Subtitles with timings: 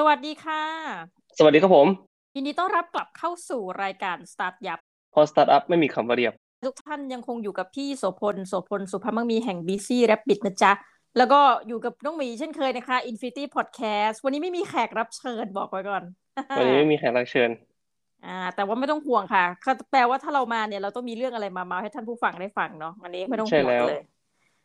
[0.00, 0.62] สวัสดีค่ะ
[1.38, 1.88] สวัสดีครับผม
[2.36, 4.78] ยินดีต้อนรับกลับเข้าสู่รายการสตาร์ทยับ
[5.14, 6.32] เพราะสตาร์ทอัพไม่มีคำว่าเรียบ
[6.66, 10.72] ทุกท่านยังคงอยู่กับพี่โสพลโสพลสุภาพมังมีแห่ง BC Rabbit นะจ๊ะ
[11.18, 16.02] แล้วก็อยู่กับน้องหมีเช่นเคยนะคะ Infinity Podcast วันนี้ไม่มีแขกรับเชิญบอกไว้ก่อน
[16.58, 17.50] วันนี้ไม่มีแขกรับเชิญ
[18.26, 24.02] อ่า แต่ว่าไม่ต้องห่วงค่ะก็แปลว่าถ้าเรามาเนี่ยเราต้องมีเรื่องอะไรมาเมาท์ให้ท่านผู้ฟังได้ฟังเนาะวันนี้ไม่ต้องใช่ห่วงแล้วเลย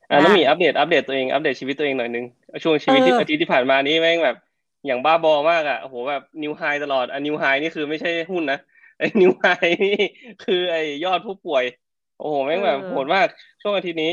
[0.09, 2.25] อ่าน้องหมีอัปเดตอัปเดตตัวเองอัปเดตชีวิตตัวเองหน่อยนึง
[2.63, 4.37] ช่วงชีวิตที่เอออาทิตย์ที่ผ่านมานี้แม่งแบบ
[4.85, 8.57] อย่างบ้าบอมากอะโอ้โหแบบ new high ตลอดอะ new high นี่คือไม่ใช่หุ้นนะ
[8.97, 9.47] ไอ้ new high
[9.83, 9.97] นี่
[10.43, 11.63] คือไอ้ยอดผู้ป่วย
[12.17, 13.27] โอ้โหแม่งแบบโหดมาก
[13.61, 14.11] ช่วงอาทิตย์นี้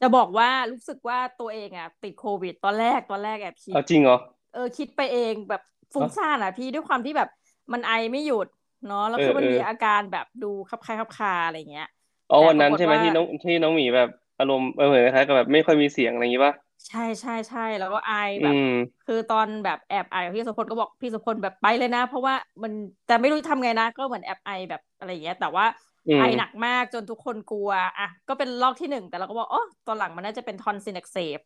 [0.00, 4.18] จะบอกว่ารู้สึกว่าตัวเองอะติดโควิด ตอนแรกตอนแรกแอบคิดเอาจริงเหรอ
[4.54, 7.28] เออคิดไปเองแบบฟุ้งซ่านอะพี่ด้วยความที่แบบ
[7.72, 8.46] มันไอไม่หยุด
[8.86, 11.88] เนาะแล้วเออคือมันเออมีอาการแบบดูคลับคล้ายคลับคลาอะไรเงี้ย
[12.30, 16.54] อ๋อแต่วันนั้นปรากฏใช่ไหมว่าที่น้องที่น้องหมีแบบอารมณ์เออเหมือนคล้ายๆกับแบบไม่ค่อยมีเสียงอะไรอย่างงี้ป่ะ
[16.88, 18.12] ใช่ใช่ใช่แล้วก็ไอ
[18.42, 22.72] แบอืบมคือตอนแบบแอบไอพี่สุพลก็บอกพี่สุพลแบบไปเลยนะ เพราะว่ามัน
[23.06, 25.64] แต่ไม่รู้ทำไงนะก็เหมือนแอบไอแบบอะไรอย่างเงี้ยแต่ว่า
[26.06, 31.40] อืมไอหนักมากจนทุกคนกลัวอะก็เป็นรอบที่หนึ่งแต่เราก็บอกอ๋อตอนหลังมันน่าจะเป็นทอนซิลอักเสบ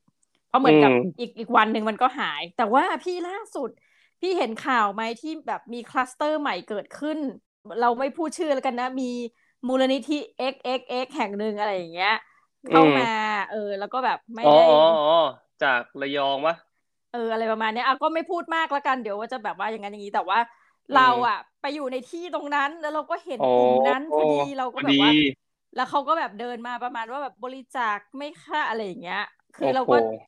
[0.47, 3.71] เพราะเหมือนกับอืมอีกอีกวันหนึ่งมันก็หาย แต่ว่าพี่ล่าสุด
[4.21, 7.19] พี่เห็นข่าวไหมที่แบบมีคลัสเตอร์ใหม่เกิดขึ้น
[7.81, 9.05] เราไม่พูดชื่อแล้วกันนะ มี
[9.67, 12.11] มูลนิธิ XXX แห่งหนึ่งอะไรอย่างเงี้ย
[12.67, 13.05] เข้ามา
[13.49, 15.15] เออ แล้วก็แบบไม่อ๋อได้อ๋ออ๋อ
[15.61, 16.55] จากระยองปะ
[17.11, 20.39] เอออะไรประมาณเนี้ยอะก็ไม่พูดมากแล้วกันเดี๋ยวว่าจะแบบว่าอย่างนั้นอย่างนี้แต่ว่า
[20.93, 25.11] เราอะ ไปอยู่ในที่ตรงนั้นแล้วเราก็เห็นอ๋อกลุ่มนั้นพอดีเราพก็อแบบดีว่า
[25.75, 29.19] แล้วเขาก็แบบเดินมาประมาณว่าแบบบริจาคไม่ค่าอะไรอย่างเงี้ย
[29.55, 30.19] คือเราโอ้ก็โห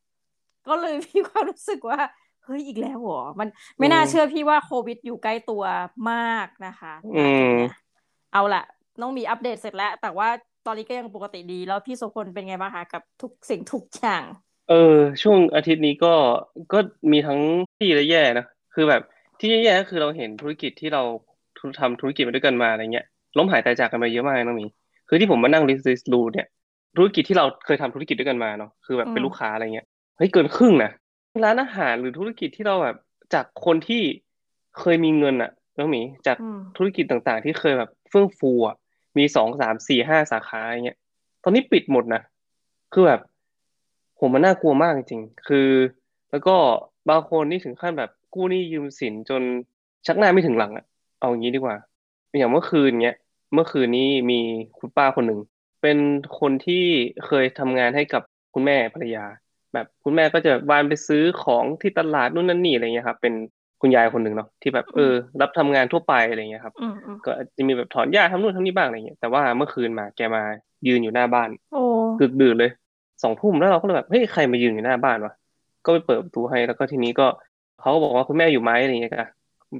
[0.66, 2.00] ก็เลยมีความรู้สึกว่า
[2.44, 5.62] เฮ้ยอีกแล้วเหรอมันไม่น่าอืมเชื่อพี่ว่าโควิดอยู่ใกล้ตัว
[6.10, 7.70] มากนะคะ อืณจุดมเนี้ย
[8.32, 8.62] เอาละ
[9.00, 14.24] น้องมีอัปเดตเสร็จแล้ว แต่ว่าต อนนี้ก็ยังปกติดี แล้วพี่โสพลเป็นไงบ้างคะกับทุกสิ่งทุกอย่าง
[14.66, 14.74] เออ
[15.22, 16.08] ช่วงอาทิตย์นี้ก็
[16.72, 16.78] ก็
[17.12, 17.40] มีทั้ง
[17.78, 19.02] ที่และแย่นะคือแบบ
[19.38, 21.02] ที่แย่ๆก็คือเราเห็นธุรกิจที่เรา
[21.80, 24.66] ทำธุรกิจมาด้วยกันมาอะไรเงี้ยล้มหายตายจากกันมาเยอะมากน้องหมี
[25.08, 26.46] คือที่ผมมานั่งลิสต์ดูเนี่ย
[26.96, 29.86] ธุรกิจที่เราเคยทำธุรกิจด้วยกันมาเนาะคือแบบเป็นอืมลูกค้าอะไรเงี้ย
[30.16, 30.90] เฮ้ยเกินครึ่งนะ
[31.44, 32.96] ร้านอาหารหรือธุรกิจที่เราแบบ
[33.34, 34.02] จากคนที่
[34.78, 38.76] เคยมีเงินอะน้องหมีจากอืมธุรกิจต่างๆ ที่เคยแบบเฟื่องฟูอะ
[39.18, 40.98] มีสองสามสี่ห้าสาขาอย่างเงี้ย
[41.42, 42.22] ตอนนี้ปิดหมดนะ
[42.92, 43.20] คือแบบ
[44.18, 45.68] ผมมันน่ากลัวมากจริงคือ
[46.30, 46.56] แล้วก็
[47.08, 49.42] บางคนนี่ถึงขั้นแบบกู้หนี้ยืมสินจน
[50.06, 50.84] ชักหน้าไม่ถึงหลังอะ
[51.20, 51.76] เอาอย่างนี้ดีกว่า
[52.38, 53.16] อย่างเมื่อคืนเนี้ย
[53.54, 54.40] เมื่อคืนนี้มี
[54.78, 55.40] คุณป้าคนหนึ่ง
[55.82, 55.98] เป็น
[56.40, 56.84] คนที่
[57.26, 58.22] เคยทำงานให้กับ
[58.54, 59.24] คุณแม่ภรรยา
[59.72, 63.34] แบบคุณแม่ก็จะวานไปซื้อของที่ตลาดนู่นนั่นนี่อะไรเงี้ยครับเป็น
[63.80, 70.42] คุณยายคนหนึ่งเนาะที่แบบเออ รับทำงานทั่วไปอะไรเงี้ยครับอืมอืมก็จะมีแบบถอนหญ้าทำนู่นทำนี่บ้างอะไรเงี้ยแต่ว่าเมื่อคืนมาแกมา
[70.86, 71.82] ยืนอยู่หน้าบ้านโอ้
[72.20, 72.70] ดึกดื่นเลย
[73.22, 75.32] สองทุ่มแล้วเราก็เลยแบบเฮ้ยใครมายืนอยู่หน้าบ้านวะ
[75.84, 77.26] ก็ไปเปิดประตูให้แล้วก็ทีนี้ก็
[77.80, 79.28] เขาก็บอกว่าคุณแม่อยู่ไหมอะไรอย่างเงี้ยค่ะ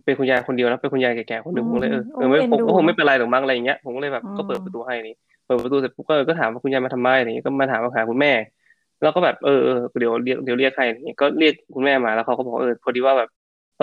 [0.05, 8.33] เป็นคุณยายคนเดียวแล้วเป็นคุณยายแก่ๆคนหนึ่งผมก็เลยเออเออไม่ผมก็คงไม่เป็นไรหรอกมั้งอะไรอย่างเงี้ยผมก็เลยแบบก็เปิดประตูให้นี่เปิดประตูเสร็จปุ๊บก็ก็ถามว่าคุณยายมาทำไมอะไรอย่างเงี้ยก็มาถามว่าหาคุณแม่
[9.03, 13.29] แล้วก็แบบเออเออเดี๋ยวเรียกเดี๋ยวเรียกใครอะไรอย่างเงี้ยก็เรียกคุณแม่มาแล้วเขาก็บอกเออพอดีว่าแบบ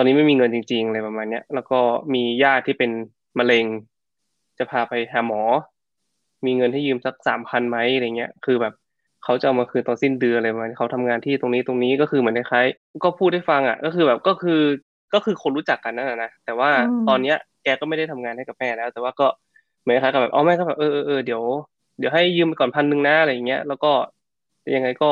[0.00, 1.78] อนนี้ไม่มีเงินจริงๆอะไรประมาณเนี้ย แล้วก็
[2.14, 2.90] มีญาติที่เป็น
[3.38, 3.64] มะเร็ง
[4.58, 5.42] จะพาไปหาหมอ
[6.46, 8.74] มีเงินให้ยืมสักสามพันไหมอะไรเงี้ย คือแบบ
[9.24, 14.60] เขาจะเอามาคืนตอนสิ้นเดือนอะไรประมาณนี้เขาทำงานที่ตรงนี้ตรงนี้ก็คือเหมือนคล้ายๆก็พูดให้ฟังอะ ก็คือแบบก็คือ
[15.14, 16.70] ก็คือคนรู้จักกันนั่นแหละนะแต่ว่า
[17.08, 19.26] ตอนเนี้ยแกก็ไม่ได้ทำงานให้กับแม่แล้ว แต่ว่าก็
[19.82, 21.42] เหมือนคล้ายๆกับแบบอ๋อแม่ก็แบบเออเออเออเดี๋ยว
[21.98, 23.92] เดี๋ยวให้ยืมไปก่อนพันหนึ่งนะอะไรเงี้ย แล้วก็
[24.76, 25.10] ยังไงก็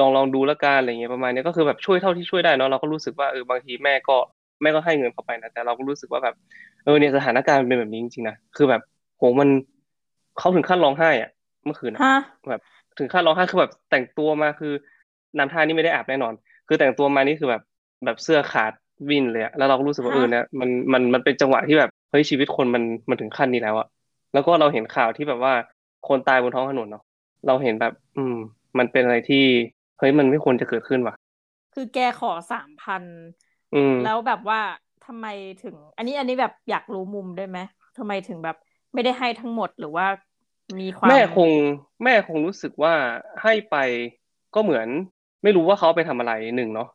[0.00, 4.16] ลองลองดูแล้วกันอะไรเงี้ยประมาณเนี้ยก็คือแบบช่วยเท่าที่ช่วยได้เนาะเราก็รู้สึกว่าเออบางทีแม่ก็
[4.62, 6.34] แม่ก็ให้เงินเขาไปนะแต่เราก็รู้สึกว่าแบบ
[6.84, 8.82] เออเนี่ยสถานการณ์มันเป็นแบบนี้จริงๆนะคือแบบ
[9.18, 9.48] โหมัน
[10.38, 11.30] เขาถึงขั้นร้องไห้อะ
[11.64, 12.18] เมื่อคืนอะฮะ
[12.48, 12.60] แบบ
[12.98, 14.72] ถึงขั้นร้องไห้คือแบบแต่งตัวมาคือ
[15.38, 16.32] น้ำท่านี่ไม่ได้อาบแน่นอน
[16.68, 17.62] คือแต่งตัวมานี่คือแบบ
[18.04, 18.72] แบบเสื้อขาด
[19.08, 23.86] วินเลยอะแล้วเราก็รู้สึกว่าฮะเออเนี่ยมันมันมันเป็นจังหวะที่แบบเฮ้ยชีวิตคนมันมันถึงขั้นนี้แล้วอะ
[24.34, 25.52] แล้วก็เราเห็นข่าวที่แบบว่า
[26.08, 27.04] คนตายบนท้องถนนเนาะ
[27.46, 28.36] เราเห็นแบบ อืม
[28.78, 29.44] มันเป็นอะไรที่
[29.98, 31.14] เฮ้ยมันไม่ควรจะเกิดขึ้นว่ะ
[31.74, 33.02] คือแกขอสามพัน
[33.74, 34.60] อืมแล้วแบบว่า
[35.06, 35.26] ทำไม
[35.62, 37.58] ถึง อันนี้อันนี้แบบอยากรู้มุมได้ไหม
[37.98, 38.56] ทำไมถึงแบบ
[38.94, 40.06] ไม่ได้ให้ทั้งหมดหรือว่า
[40.80, 41.50] มีความแม่คง
[42.04, 42.94] แม่คงรู้สึกว่า
[43.42, 43.76] ให้ไป
[44.54, 44.88] ก็เหมือน
[45.42, 46.88] ไม่รู้ว่าเขาเอาไปทำอะไรหนึ่งเนาะ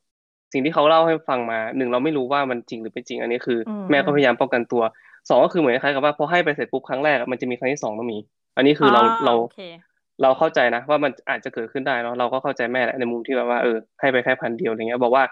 [0.54, 4.84] สิ่งที่เขาเล่าให้ฟังมาหนึ่งเราไม่รู้ว่ามันจริงหรือไม่จริง อันนี้คืออมแม่ก็พยายามป้องกันตัว
[5.30, 8.18] สองก็คือเหมือนคล้ายๆกับว่าพอให้ไปเสร็จปุ๊บครั้งแรกอะมันจะมีครั้งที่สองต้องมี
[8.56, 9.89] อันนี้คือเราเราโอ
[10.22, 15.24] เราเข้าใจนะว่ามันอาจจะเกิดขึ้นได้เนาะเราก็เข้าใจแม่แหละในมุมที่แบบว่าเออให้ไปแค่พันเดียวอะไรเงี้ยบอกว่า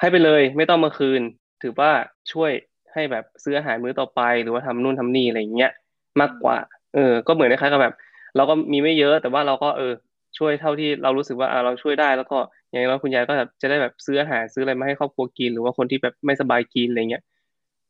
[0.00, 1.22] ให้ไปเลยไม่ต้องมาคืน
[1.62, 1.90] ถือว่า
[2.32, 2.50] ช่วย
[2.92, 5.72] ให้แบบซื้ออาหารมื้อต่อไป หรือว่าทำนู่นทำนี่อะไรเงี้ย
[6.20, 6.56] มากกว่า
[6.94, 7.94] เออ ก็เหมือนคล้ายๆกับแบบ
[8.36, 9.92] เราก็มีไม่เยอะแต่ว่าเราก็เออ
[10.38, 12.38] ช่วยเท่าที่เรารู้สึกว่าเราช่วยได้แล้วก็
[12.68, 17.22] อย่างน้อยคุณยายก็จะได้แบบซื้ออาหารซื้ออะไรมาให้ครอบครัวกิน หรือว่าคนที่แบบไม่สบายกินอะไรเงี้ย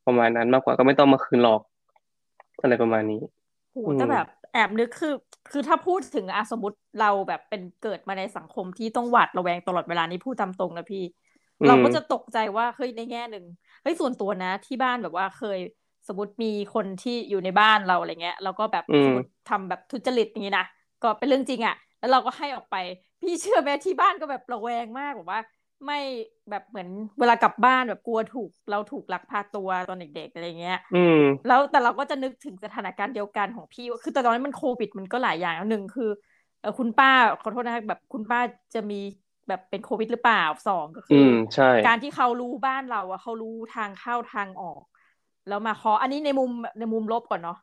[0.06, 1.62] ประมาณนั้นมากกว่าก็ไม่ต้องมาคืนหลอก
[2.62, 3.20] อะไรประมาณนี้
[3.72, 5.14] โหแต่แบบแอบนึกคือ
[5.52, 11.04] คือถ้าพูดถึงอาสมมติเราแบบเป็นเกิดมาในสังคมที่ต้องหวาดระแวงตลอดเวลานี้พูดตามตรงนะพี่
[11.66, 13.44] เราก็จะตกใจว่าเฮ้ยในแง่หนึ่ง
[13.82, 15.58] เฮ้ยส่วนตัวนะที่บ้านแบบว่าเคย
[16.08, 20.66] สมมติมีคนที่อยู่ในบ้านเราอะไรเงี้ยเราก็แบบสมมติทำแบบทุจริตอย่างนี้นะ
[21.02, 22.76] ก็เป็นเรื่องจริงอะ่ะ แล้วเราก็ให้ออกไป
[23.20, 25.40] พี่เชื่อไหมที่บ้านก็แบบระแวงมากแบบว่า
[25.84, 25.98] ไม่
[26.50, 26.88] แบบเหมือน
[27.18, 36.10] เวลากลับบ้านแบบกลัวถูก เราถูกลักพาตัวตอนเด็กๆอะไรเงี้ย อืม แล้วแต่เราก็จะนึกถึงสถานการณ์เดียวกันของพี่คือแต่ตอนนั้นมันโควิดมันก็หลายอย่างหนึ่งคือ
[36.60, 37.10] เออคุณป้า
[37.42, 38.40] ขอโทษนะคะแบบคุณป้า
[38.74, 39.00] จะมี
[39.48, 41.24] แบบเป็นโควิดหรือเปล่าสองก็คือ
[41.86, 44.82] การที่เขารู้บ้านเราอะเขารู้ทางเข้าทางออก
[45.48, 47.58] แล้วมาเคาะอันนี้ในมุมในมุมลบก่อนเนาะ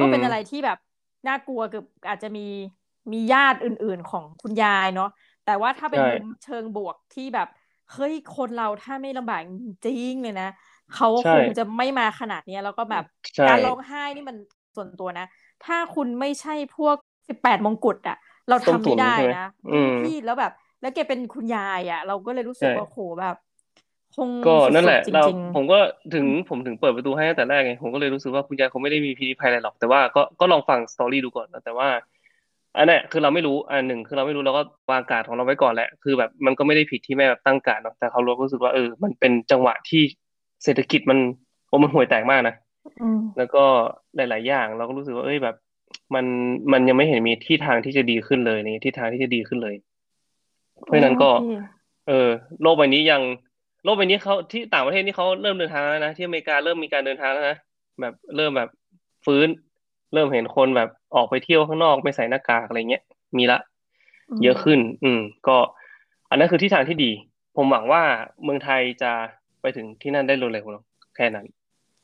[0.00, 0.78] ก็เป็นอะไรที่แบบ
[1.28, 2.46] น่ากลัวเกือบอาจจะมี
[3.12, 5.10] มีญาติอื่น ๆของคุณยายเนาะ
[5.46, 7.48] แต่ว่าถ้าเป็นมุมเชิงบวกที่แบบ
[7.92, 9.40] เฮ้ยคนเราถ้าไม่ลำบาก
[9.84, 10.48] จริงเลยนะ
[10.94, 13.04] เขาคงจะไม่มาขนาดนี้แล้วก็แบบ
[13.48, 14.36] การร้องไห้นี่มัน
[14.76, 15.26] ส่วนตัวนะ
[15.64, 16.96] ถ้าคุณไม่ใช่พวก
[17.28, 18.16] สิบแปดมงกุฎอะ
[18.48, 19.44] เราทำไม่ได้นะ
[20.00, 23.36] พี่แล้วแบบ แล้วแกเป็นคุณยายอะเราก็เลยรู้สึกว่าโหแบบ
[24.16, 25.24] คงก็นั่นแหละเรา
[25.56, 25.78] ผมก็
[26.14, 31.88] ถึงผมถึงเปิดประตูให้ตั้งแต่แรกไงผมก็เลยรู้สึกว่าคุณยายคงไม่ได้มีพิธีภัยอะไรหรอกแต่ว่าก็ก็ลองฟังสตอรี่ดูก่อนนะแต่ว่า
[32.76, 40.02] อันนี้คือเราไม่รู้อันหนึ่งคือเราไม่รู้เราก็วางการของเราไว้ก่อนแหละคือแบบมันก็ไม่ได้ผิดที่แม่แบบตั้งการเนาะแต่เขารู้สึกว่าเออ มันเป็นจังหวะที่
[40.64, 41.18] เศรษฐกิจมัน
[41.68, 42.54] โอ้มันห่วยแตกมากนะ
[43.38, 43.64] แล้วก็
[44.16, 45.56] หลาย ๆ อย่างเราก็รู้สึกว่าเอ้ยแบบ
[46.14, 46.24] มัน
[46.72, 49.74] มันยังไม่เห็นมีที่ทางที่จะดีขึ้นเลยนี่ที่ทางที่จะดีขึ้นเลย
[50.84, 51.30] เพราะฉะนั้นก็
[52.08, 52.28] เออ
[52.62, 53.22] โลกใบนี้ยัง
[53.84, 57.56] โลกใบนี้เขาที่ต่างประเทศนี่เขาเริ่มเดินทางแล้วนะที่อเมริกาเริ่มมีการเดินทางแล้วนะ
[58.00, 58.68] แบบเริ่มแบบ
[59.24, 59.48] ฟื้น
[60.14, 63.02] เริ่มเห็นคนแบบ ออกไปเที่ยวข้างนอกไม่ใส่หน้ากากอะไรเงี้ย
[63.36, 63.58] มีละ
[64.42, 65.56] เยอะขึ้น อืม ก็
[66.30, 67.10] อันนั้นคือที่ทางที่ดี
[67.56, 68.02] ผมหวังว่า
[68.44, 69.12] เมืองไทยจะ
[69.60, 71.46] ไปถึงที่นั่นได้เร็วๆแค่นั้น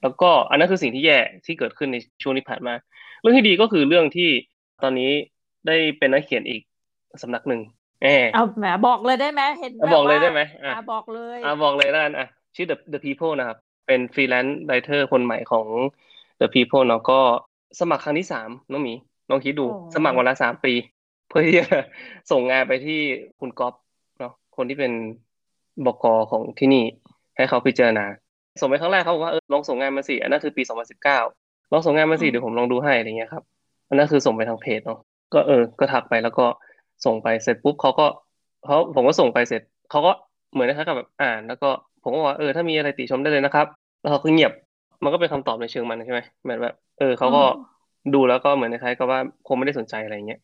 [0.02, 2.74] แล้วก็อันนั้นคือสิ่งที่แย่ที่เกิดขึ้นในช่วงที่ผ่านมา
[3.20, 4.28] เรื่องที่ดีก็คือเรื่องที่
[4.82, 5.10] ตอนนี้
[5.66, 6.62] ได้เป็นนักเขียนอีก
[7.22, 7.60] สำนักหนึ่ง
[8.02, 15.66] เออเอาแหมบอกเลยได้ไหมเห็นบอกเลยได้ไหมอ่าบอกเลยอ่าบอกเลยแล้วกันอะชื่อ The The People นะครับ เป็นฟรีแลนซ์ไรเตอร์คนใหม่ของ
[16.40, 17.20] The People เนาะก็
[17.80, 18.94] สมัครครั้งที่สามน้องหมี
[19.30, 20.72] ลองคิดดู สมัครวันละสามปี
[21.28, 21.66] เพื่อที่จะ
[22.30, 23.00] ส่งงานไปที่
[23.40, 23.74] คุณก๊อฟ
[24.18, 24.92] เนาะคนที่เป็น
[25.86, 26.84] บกของที่นี่
[27.36, 28.04] ให้เขาพิจารณา
[28.60, 31.18] ส่งไปครั้งแรกเขาบอกว่าเออลองส่งงานมาสิอันนั้นคือปีสองพันสิบเก้า
[31.72, 33.44] ลองส่งงานมาสิเดี๋ยวผมลองดูให้อะไรเงี้ยครับ
[33.88, 34.98] อันนั้นคือส่งไปทางเพจเนาะ
[35.34, 36.46] ก็เออ ก็ทักไปแล้วก็
[37.04, 38.06] ส่งไปเสร็จปุ๊บเขาก็
[38.64, 40.12] เขาผมก็ส่งไปเสร็จเขาก็
[40.52, 41.68] เหมือนนะครับแบบอ่าน แล้วก็
[42.02, 43.66] ผมก็ว่าเออถ้ามีอะไรติชมได้เลยนะครับ
[44.00, 44.52] แล้วเขาก็เงียบ
[45.02, 47.42] มันก็เป็นคำตอบในเชิงมันใช่ไหมเหมือนแบบเออเขาก็
[48.14, 50.40] ดูแล้วก็เหมือนคล้ายกับว่าคงไม่ได้สนใจอะไรเงี้ย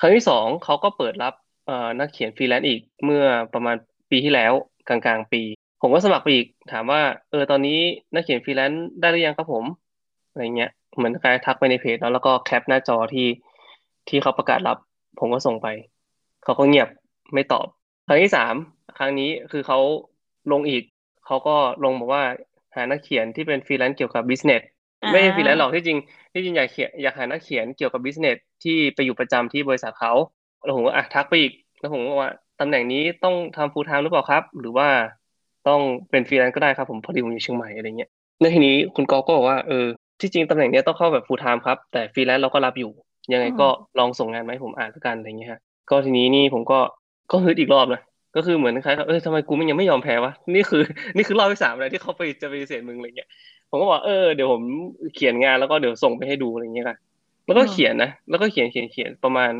[0.00, 1.34] ครั้งที่สองเขาก็เปิดรับ
[1.66, 3.76] เอ่อนักเขียนฟรีแลนซ์อีกเมื่อประมาณ
[4.10, 4.52] ปีที่แล้ว
[4.88, 5.42] กลางๆปี
[5.82, 7.00] ผมก็สมัครไปอีกถามว่า
[7.30, 7.78] เออตอนนี้
[8.14, 9.64] นักเขียนฟรีแลนซ์ได้หรือยังครับผม
[10.30, 13.26] อะไรเงี้ยเหมือนคล้ายทักไปในเพจแล้วแล้วก็แคปหน้าจอที่
[14.08, 14.78] ที่เขาประกาศรับ
[15.18, 15.66] ผมก็ส่งไป
[16.44, 16.88] เขาก็เงียบ
[17.34, 17.66] ไม่ตอบ
[18.06, 18.54] ครั้งที่สาม
[18.98, 19.78] ครั้งนี้คือเขา
[20.52, 20.82] ลงอีก
[21.26, 22.22] เขาก็ลงบอกว่า
[22.76, 24.62] หานักเขียนที่เป็นฟรีแลนซ์เกี่ยวกับ business
[25.12, 25.98] ไม่ใช่ฟรีแลนซ์หรอกที่จริง
[26.32, 30.12] ที่จริงอยากเขียนอยากหานักเขียนเกี่ยวกับ business ที่ไปอยู่ประจำที่บริษัทเขา
[30.64, 34.88] แล้วผมก็อะทักไปอีกแล้วผมก็ว่าตำแหน่งนี้ต้องทำ full time หรือเปล่าครับ หรือว่า
[35.68, 38.10] ต้องเป็นฟรีแลนซ์ก็ได้ครับผมพอดีผมอยู่เชียงใหม่อะไรเงี้ย
[38.40, 39.86] ในทีนี้คุณกอก็บอกว่าเออ
[40.20, 42.90] ที่จริงตำแหน่งนี้ต้องเข้าแบบ full time ครับแต่ฟรีแลนซ์เราก็รับอยู่
[43.32, 45.60] ยังไงก็ลองส่งงานมาให้ผมอ่านกันอะไรเงี้ยฮะ
[45.90, 46.78] ก็ทีนี้นี่ผมก็
[47.30, 48.00] ก็ฮึดอีกรอบนะ
[48.36, 50.82] ก็คือเหมือนคล้ายๆเออทำไมกูมันยังไม่ยอมแพ้วะนี่คือ
[51.16, 53.28] นี่คือรอบที่สามเลยที่เขาไปจะไปเสียมึงอะไรเงี้ย
[53.70, 54.62] ผมก็บอกเออเดี๋ยวผม
[55.14, 56.96] เขียนงานแล้วก็เดี๋ยวส่งไปให้ดูอะไรเงี้ยกัน
[57.46, 59.52] แล้วก็เขียนนะแล้วก็เขียนเขียนเขียนประมาณ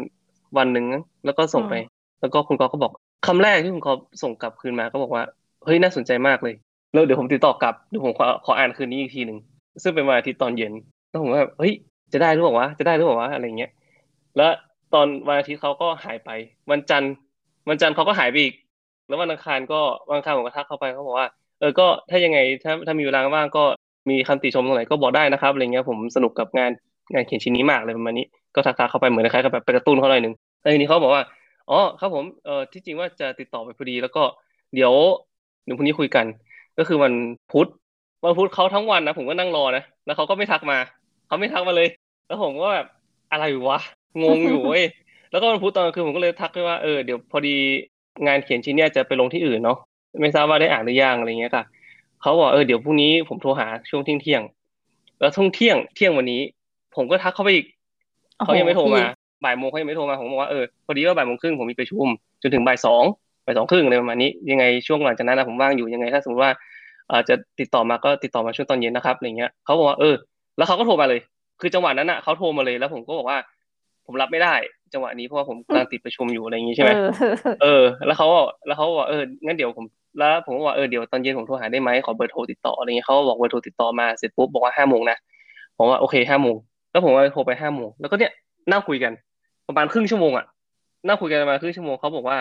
[0.59, 0.85] วันหนึ่ง
[1.25, 1.75] แล้วก็ส่งไป
[2.21, 2.93] แล้วก็คุณกอก็บอก
[3.27, 5.23] คำแรกที่คุณกอส่งกลับคืนมาก็บอกว่า
[5.65, 6.55] เฮ้ยน่าสนใจมากเลย
[6.93, 9.39] แล้วเดี๋ยวผมติดต่อกลับเดี๋ยวผมขอขออ่านคืนนี้อีกทีหนึ่ง
[9.83, 10.73] ซึ่งเป็นวันอาทิตย์ตอนเย็น
[11.09, 11.73] แล้วผมก็แบบเฮ้ย
[12.12, 13.71] จะได้หรือเปล่าวะจะได้หรือเปล่าวะอะไรเงี้ย
[14.37, 14.53] แล้ว
[14.95, 16.31] ตอนวันอาทิตย์เขาก็หายไป
[16.71, 17.12] วันจันทร์
[17.69, 18.55] วันจันทร์เขาก็หายไปอีก
[19.09, 21.29] แล้ววันอังคารก็วันอังคารผมก็ทักเข้าไปเขาบอกว่า
[21.61, 23.64] เออก็ถ้ายังไงถ้าถ้ามีเวลาว่างก็
[24.11, 26.71] มีคำติชมตรงไหนก็บอกได้นะครับอะไรเงี้ยผมสนุกกับงาน
[27.12, 31.23] งานเขียนชิ้นนี้มากเลยประมาณนี้ก็ทักทเข้าไปเหมือนคล้ายกับแบบไปกระตุ้นเขาหน่อยหนึ่งแล้วทีนี้เขาบอกว่า
[31.71, 34.23] อ๋อครับผมเออที่จริงว่าจะติดต่อไปพอดีแล้วก็
[34.75, 34.93] เดี๋ยว
[35.64, 36.26] เดี๋ยวพรุ่งนี้คุยกัน
[36.79, 37.12] ก็คือวัน
[37.52, 37.69] พุธ
[38.25, 40.79] วันพุธเขาทั้งวันนะผมก็นั่งรอนะแล้วเขาก็ไม่ทักมา
[41.26, 41.88] เขาไม่ทักมาเลย
[42.26, 42.87] แล้วผมก็แบบ
[43.33, 43.79] อะไรวะ
[44.23, 44.85] งงอยู่เว้ย
[45.31, 47.57] แล้วก็วันพุธตอนกลางคืนผมก็เลยทักไปว่าเออเดี๋ยวพอดี
[48.27, 49.79] งานเขียนชิ้นเนี้ยจะไปลงที่อื่นเนาะ
[50.21, 51.65] ไม่ทราบว่าได้อ่านหรือยังอะไรเงี้ยค่ะ
[52.23, 54.43] เขาบอกเออเดี๋ยวพรุ่งนี้ผมโทรหาช่วงเที่ยงเที่ยง
[55.21, 56.41] แล้วช่วงเที่ยงเที่ยงวันนี้
[56.97, 57.67] ผมก็ทักเขาไปอีก
[58.45, 59.05] เขายังไม่โทรมา
[59.45, 62.07] บ่ายโมงเขายังไม่โทรมาผมบอกว่าเออพอดีว่าบ่ายโมงครึ่งผมมีประชุม
[62.43, 63.05] จนถึงบ่ายสอง
[63.45, 66.53] ไปสองครึ่งอะไรประมาณนี้ ยังไงช่วงหลังจากนั้นนะผมว่างอยู่ยังไงถ้าสมมติว่า
[67.13, 70.15] อาจจะติดต่อมาก็ติดต่อมาช่วงตอนเย็นนะครับอะไรเงี้ยเขาบอกว่าเออ
[70.57, 71.21] แล้วเขาก็โทรมาเลย
[71.61, 73.39] คือจังหวะนั้นอะเขาโทรมาเลยแล้วผมก็บอกว่า
[74.07, 74.55] ผมรับไม่ได้
[74.92, 76.90] จังหวะนี้เพราะว่าผมกำลังติดประชุมอยู่อะไรอย่างงี้ใช่ไหม
[77.62, 78.26] เออ แล้วเขา
[78.66, 79.85] แล้วเขาบอกเอองั้นเดี๋ยวผม
[80.18, 85.16] แล้วผมก็บอกเออเดี๋ยวตอนเย็นผมโทรหาได้ไหมขอเบอร์โทรติดต่ออะไรเงี้ยเขาบอกเบอร์โทรติดต่อมาเสร็จปุ๊บบอกว่าห้าโมงนะ
[85.76, 86.56] ผมว่าโอเคห้าโมง
[86.90, 88.32] แล้วผมก็โทรไปห้าโมงแล้วก็เนี่ย
[88.70, 89.12] นั่งคุยกัน
[89.66, 90.47] ประมาณครึ่งชั่วโมงอะ
[91.06, 92.38] นั่งคุยกันประมาณครึ่งชั่วโมงเขาบอกว่า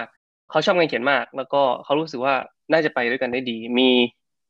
[0.50, 2.36] เขาชอบงานเขียนมาก แล้วก็เขารู้สึกว่า
[2.72, 3.90] น่าจะไปด้วยกันได้ดี มี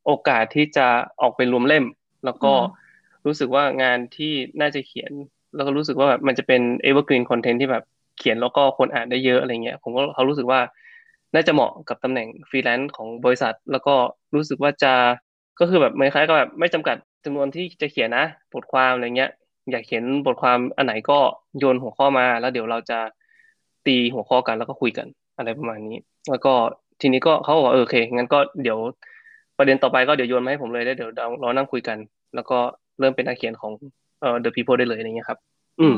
[0.06, 0.88] โอกาสที่จะ
[1.22, 1.86] ออกไปรวมเล่ม
[2.26, 2.54] แล้วก็
[3.26, 5.12] รู้สึกว่างานที่น่าจะเขียน
[5.56, 7.84] แล้วก็รู้สึกว่าแบบมันจะเป็น evergreen content ที่แบบ
[8.18, 10.60] เขียนแล้วก็คนอ่านได้เยอะอะไรเงี้ย ผมก็เขารู้สึกว่า
[11.34, 13.94] น่าจะเหมาะกับตำแหน่งฟรีแลนซ์ของบริษัท แล้วก็
[14.36, 14.94] รู้สึกว่าจะ
[15.60, 19.32] ก็คือแบบไม่คล้ายก็แบบไม่จำกัดจำนวนที่จะเขียนนะบทความอะไรเงี้ย
[19.72, 21.20] อยากเขียนบทความอันไหนก็
[21.60, 23.00] โยนหัวข้อมา แล้วเดี๋ยวเราจะ
[23.86, 25.98] ตีหัวข้อกันแล้วก็คุยกันอะไรประมาณนี้
[26.30, 26.54] แล้วก็
[27.02, 28.80] ทีนี้ก็เขาบอกเออโอเคงั้นก็เดี๋ยว
[29.58, 31.10] ประเด็นต่อไปก็เดี๋ยวโยนมาให้ผมเลยแล้วเดี๋ยว
[31.42, 31.98] เรานั่งคุยกัน
[32.36, 32.58] แล้วก็
[33.00, 33.72] เริ่มเป็นนักเขียนของ
[34.20, 35.40] เอ่อ The People ได้เลยอะไรเงี้ยครับ
[35.80, 35.98] อืม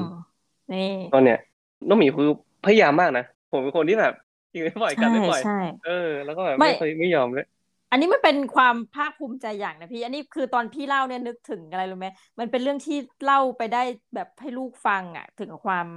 [0.73, 1.39] นี่ตอนเนี้ย
[1.87, 2.29] น้องหมีคือ
[2.65, 4.13] พยายามมากนะ ผมเป็นคนที่แบบ
[4.55, 5.41] ยังไม่ปล่อยกันไม่ปล่อย
[5.85, 7.47] เออ แล้วก็แบบไม่เคยไม่ยอมเลย
[7.91, 12.07] อันนี้มันเป็นความภาคภูมิใจอย่างนะพี่ อันนี้คือตอนพี่เล่าเนี่ยนึกถึงอะไรรู้ไหม
[12.39, 13.83] มันเป็นเรื่องที่เล่าไปได้
[14.15, 15.87] แบบให้ลูกฟังอะ ถึงความ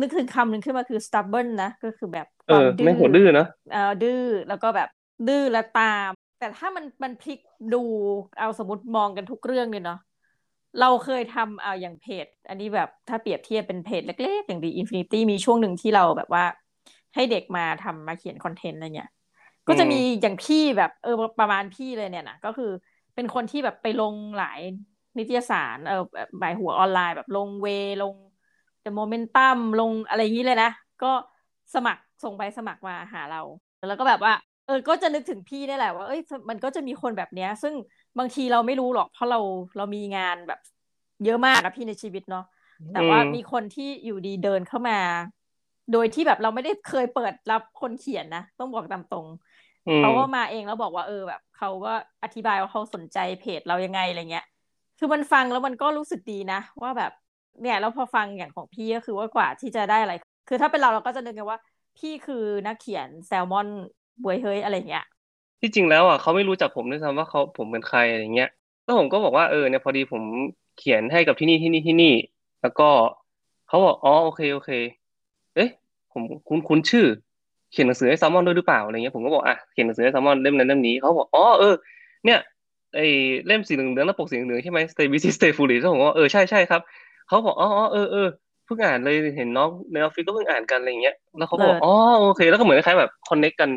[0.00, 4.88] นึกถึงคำหนึ่งขึ้นมาคือ stubborn นะ ก็คือแบบเออไม่หัวดื้อนะเออดื้อแล้วก็แบบ
[5.28, 7.40] ดื้อและตาม แต่ถ้ามันมันพลิก
[7.74, 7.82] ดู
[8.38, 9.98] เอาสมมติมองกันทุกเรื่องเลยเนาะ
[10.80, 16.44] เราเคยทำเอาอย่างเพจ อันนี้แบบถ้าเปรียบเทียบเป็นเพจเล็กๆ อย่าง The Infinity มีช่วงหนึ่งที่เราแบบว่า
[17.14, 19.10] ให้เด็กมาทำมาเขียน content อะไรเงี้ย
[19.68, 22.70] ก็จะมีอย่างพี่แบบเออประมาณพี่เลยเนี่ยนะก็คือ
[23.14, 24.60] เป็นคนที่แบบไปลงหลาย
[25.18, 26.02] นิตยสารเออ
[26.38, 27.68] หมายหัวออนไลน์แบบลงเว
[28.02, 28.14] ลง
[28.82, 30.70] เดอะโมเมนตัมลงอะไรอย่างนี้เลยนะ
[31.02, 31.12] ก็
[31.74, 33.40] สมัครส่งไปสมัครมาหาเรา
[33.88, 34.32] แล้วก็แบบว่า
[34.66, 37.74] เออก็จะนึกถึงพี่ได้แหละว่าเอ้ยมันก็จะมีคนแบบเนี้ย ซึ่ง
[38.18, 39.40] บางทีเราไม่รู้หรอก เพราะเรา
[39.76, 40.60] เรามีงานแบบ
[41.24, 42.44] เยอะมากนะพี่ในชีวิตเนาะ
[42.92, 44.98] แต่ว่ามีคนที่อยู่ดีเดินเข้ามา
[45.92, 49.26] โดยที่แบบเราไม่ได้เคยเปิดรับคนเขียนนะ ต้องบอกตามตรง
[49.98, 51.92] เขาก็มาเองแล้วบอกว่าเออแบบเขาก็
[52.22, 54.46] อธิบายว่าเขาสนใจเพจเรายังไงอะไรเงี้ย
[54.98, 57.12] คือมันฟังแล้วมันก็รู้สึกดีนะ ว่าแบบ
[57.62, 60.12] เนี่ยแล้วพอฟังอย่างของพี่ก็คือว่ากว่าที่จะได้อะไร
[60.48, 61.58] คือถ้าเป็นเราเราก็จะนึกกันว่า
[61.98, 63.68] พี่คือนักเขียนแซลมอน
[64.22, 65.04] บวยเฮ้ยอะไรเงี้ย
[65.64, 68.50] ที่จริงแล้วอะเขาไม่รู้จักผมด้วยซ้ำว่าเขาผมเป็นใครอะไรเงี้ย
[68.84, 70.22] แล้วผมก็บอกว่าเออเนี่ยพอดีผม
[70.78, 72.14] เขียนให้กับที่นี่ที่นี่ที่นี่
[72.62, 72.88] แล้วก็
[73.68, 74.70] เขาบอกอ๋อโอเคโอเค
[75.54, 75.70] เอ๊ะ
[76.12, 77.06] ผมคุ้นคุ้นชื่อ
[77.72, 81.74] เขียนหนังสือให้แซลมอนด้วยหรือเปล่าอะไรเงี้ยผมก็บอกอะเขียนหนังสือให้แซลมอนเล่มนั้นเล่มนี้เขาบอกอ๋อเออ
[82.24, 82.38] เนี่ย
[82.96, 83.06] ไอ้
[83.46, 86.80] เล่มสีเหลืองๆหน้าปกสีเหลืองใช่ไหม Stay Busy Stay Foolish แล้วผมก็เออใช่ใช่ครับ
[87.28, 88.28] เขาบอกอ๋อเออเออ
[88.64, 93.70] เพิ่งอ่านเลยเห็นน้องในออฟฟิศก็เพิ่งอ่านกันอะไรเงี้ยแล้วเขาบอกอ๋อโอเค แล้วก็เหมือนคล้ายแบบคอนเน็กกัน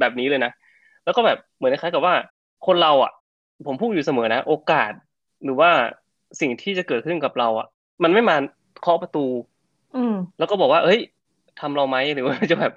[0.00, 0.52] แบบนี้เลยนะ
[1.04, 2.14] แล้วก็แบบเหมือนคล้ายกับว่า
[2.66, 3.12] คนเราอะ
[3.66, 4.92] ผมพูดอยู่เสมอนะ โอกาส
[5.44, 5.70] หรือว่า
[6.40, 7.66] สิ่งที่จะเกิดขึ้นกับเราอะ
[8.02, 8.36] มันไม่มา
[8.82, 9.26] เคาะประตู
[9.96, 11.00] อืมแล้วก็บอกว่าเฮ้ย
[11.60, 12.72] ทำเราไหมหรือว่าจะแบบ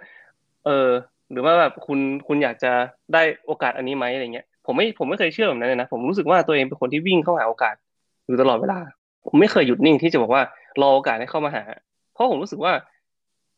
[0.66, 0.90] เออ
[1.32, 2.72] หรือว่าแบบคุณคุณอยากจะ
[3.14, 7.76] ได้โอกาสอันนี้ไหมอะไรเงี้ยผมไม่ผมไม่เคยเชื่อแบบนั้นเลยนะผมรู้สึกว่าตัวเองเป็นคนที่วิ่งเข้าหาโอกาส
[8.26, 8.80] อยู่ตลอดเวลา
[9.28, 10.42] ผมไม่เคยหยุดนิ่งที่จะบอกว่า
[10.82, 11.64] รอโอกาสให้เข้ามาหา
[12.14, 12.74] เพราะผมรู้สึกว่า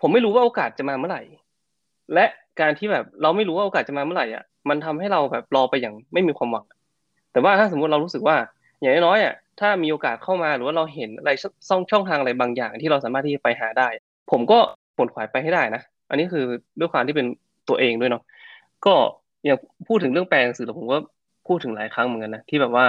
[0.01, 1.21] ผมไม่รู้ว่าโอกาสจะมาเมื่อไหร่
[2.13, 2.25] และ
[2.61, 6.65] การที่แบบเราไม่รู้ว่าโอกาสจะมาเมื่อไหร่อะมันทำให้เราแบบรอไปอย่างไม่มีความหวัง
[7.31, 8.35] แต่ว่าถ้าสมมติเรารู้สึกว่า
[8.79, 13.87] อย่างน้อยอะถ้ามีโอกาสเข้ามาหรือว่าเราเห็นอะไรช่องช่องทางอะไรบางอย่าง ที่เราสามารถที่จะไปหาได้
[14.31, 14.59] ผมก็
[14.97, 16.45] ขวนขวายไปให้ได้นะอันนี้คือ
[16.79, 17.27] ด้วยความที่เป็น
[17.69, 18.23] ตัวเองด้วยเนาะ
[18.85, 18.93] ก็
[19.45, 20.97] อย่างพูดถึงเรื่องแปลหนังสือผมก็
[21.47, 22.85] พูดถึงหลายครั้งเหมือนกันนะที่แบบว่า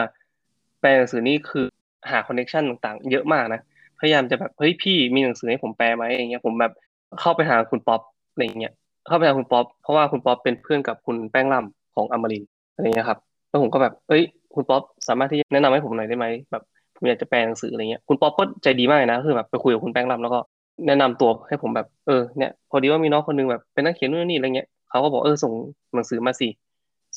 [0.81, 1.67] แปลหนังสือนี่คือ
[2.11, 3.61] หา connection ต่างๆ เยอะมากนะ
[4.01, 6.73] พยายามจะแบบเฮ้ยพี่มีหนังสือให้ผมแปลไหมอย่างเงี้ยผมแบบ
[7.21, 8.73] เข้าไปหาคุณป๊อปอะไรเงี้ย
[9.09, 12.43] เข้าไปหาคุณป๊อปเพราะว่าคุณป๊อปเป็นเพื่อนกับคุณแป้งล่ำของอมรินทร์
[12.75, 14.23] อะไรเงี้ยครับแล้วผมก็แบบเอ้ย
[14.55, 16.63] คุณป๊อปสามารถที่แนะนำให้ผมหน่อยได้ไหมแบบ
[16.97, 20.39] ผมอยากจะแปลหนังสืออะไรเงี้ยคุณป๊อปก็ใจดีมากนะคือแบบไปคุยกับคุณแป้งล่ำแล้วก็
[20.87, 25.53] แนะนำตัวให้ผมแบบเออเนี่ยพอดีว่ามีน้องคนนึงแบบเป็นนักเขียนนู่นนี่อะไรเงี้ยเขาก็บอกเออส่ง
[25.95, 26.49] หนังสือมาสิ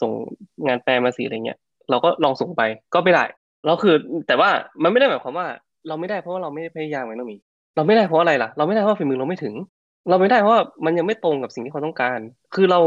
[0.01, 0.11] ส่ง
[0.67, 1.57] งานแปลมาสิอะไรเงี้ย
[1.89, 2.61] เราก็ลองส่งไป
[2.93, 3.23] ก็ไม่ได้
[3.65, 3.95] เราคือ
[4.27, 4.49] แต่ว่า
[4.83, 5.47] มันไม่ได้หมายความว่า
[5.87, 7.37] เราไม่ได้เพราะว่าเราไม่ได้พยายามไงน้องมี
[7.75, 9.53] เราไม่ได้เพราะอะไรล่ะ เราไม่ได้เพราะฝีมือเราไม่ถึง
[10.09, 12.19] เราไม่ได้เพราะว่ามันยังไม่ตรงกับสิ่งที่เขาต้องการ
[12.55, 12.79] คือเรา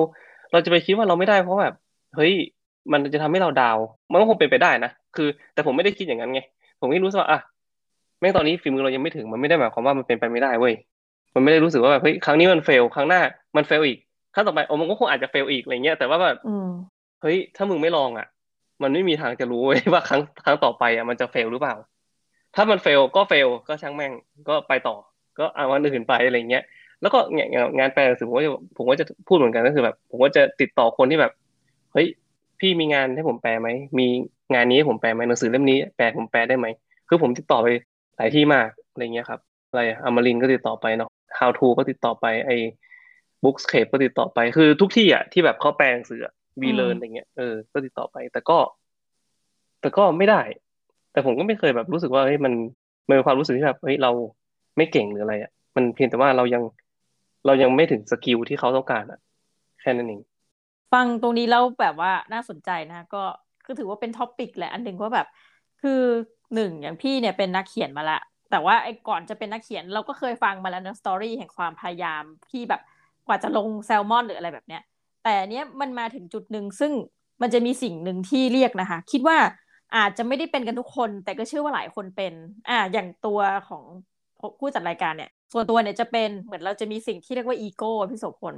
[0.52, 1.74] เราจะไปคิดว่าเราไม่ได้เพราะแบบ
[2.16, 2.32] เฮ้ย
[2.92, 3.78] มันจะทำให้เราดาว
[4.10, 6.40] มันก็คงเป็นไปได้นะคือ แต่ผมไม่ได้คิดอย่างนั้นไง
[6.80, 7.40] ผมไม่รู้สึกว่าอะ
[8.20, 10.74] แม้ตอนนี้ฝีมือเรายังไม่ถึงมันไม่ได้หมายความว่ามันเป็นไปไม่ได้เว้ย
[11.34, 13.20] มันไม่ได้รู้สึกว่าแบบเฮ้ยครั้งนี้มันเฟลครั้งหน้า
[13.56, 13.98] มันเฟลอีก
[14.34, 16.38] ครั้งต่อไปโอ้มันก็คงอาจจะเฟลอีกอะไรเงี้ยแต่ว่าแบบ
[17.22, 18.26] เฮ้ยถ้ามึงไม่ลองอะ
[18.82, 21.74] มันไม่มีทางจะรู้ว่าครั้งครั้งต่อไปอะมันจะเฟลหรือเปล่า
[22.54, 24.12] ถ้ามันเฟลก็เฟลก็ช่างแม่ง
[24.48, 24.96] ก็ไปต่อ
[25.38, 26.64] ก็เอาวันอื่นไปอะไรเงี้ย
[27.04, 31.32] แล้วก็งานงานแปลหนังสือผมก็จะผมก็จะพูดเหมือนกันก็คือแบบ ผมก็จะติดต่อคนที่แบบ
[31.92, 32.08] เฮ้ย
[32.60, 33.68] พี่มีงานให้ผมแปลไหม
[33.98, 34.06] มี
[34.54, 36.66] งานนี้ให้ผมแปลไหมหนังสือเล่มนี้แปลผมแปลได้ไหม
[37.08, 37.66] คือผมติดต่อไป
[38.16, 42.56] หลายที่มากอะไรเงี้ยครับอะไรอมรินก็ติดต่อไปเนาะ How to ก็ติดต่อไปไอ้
[43.44, 46.20] Bookscape ก็ติดต่อไปคือทุกที่อะที่แบบเขาแปลหนังสือ
[46.60, 48.58] วีเลนอะไรเงี้ยเออก็ติดต่อไป แต่ก็
[49.80, 50.40] แต่ก็ไม่ได้
[51.12, 52.52] แต่ผมก็ไม่เคยแบบรู้สึกว่าเฮ้ยมัน
[53.08, 54.10] มันเป็นความรู้สึกที่แบบเฮ้ยเรา
[54.76, 56.62] ไม่เก่งหรืออะไรอะมันเพียงแต่ว่าเรายัง
[57.46, 59.20] เรายังไม่ถึง skill ที่เขาต้องการอะ
[59.80, 60.20] แค่นั้นเอง
[60.92, 63.22] ฟังตรงนี้แล้วแบบว่าน่าสนใจนะ ก็
[63.64, 65.26] คือถือว่าเป็น topic แหละอันหนึ่งว่าแบบ
[65.82, 66.00] คือ
[66.54, 68.20] หนึ่งอย่างพี่เนี่ยเป็นนักเขียนมาละ
[68.50, 72.80] แต่ว่าไอ้ก่อนจะเป็นนักเขียนเราก็เคยฟังมาแล้วนะ story แห่งความพยายามที่แบบ
[73.26, 74.82] กว่าจะลงแซลมอนหรืออะไรแบบเนี้ย
[75.24, 76.92] แต่เนี้ยมันมาถึงจุดหนึ่งซึ่ง
[77.42, 79.36] มันจะมีสิ่งหนึ่งที่เรียกนะคะ คิดว่า
[79.96, 82.32] อาจจะไม่ได้เป็นกันทุกคน แต่ก็เชื่อว่าหลายคนเป็น
[82.68, 83.82] อ่าอย่างตัวของ
[84.58, 88.54] ผู้จัดรายการเนี่ย ส่วนตัวเนี่ยจะเป็นเหมือนเราจะมีสิ่งที่เรียกว่าอีโก้พี่โสพล